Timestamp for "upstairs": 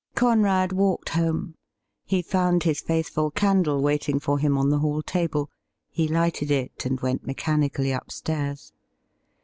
7.91-8.73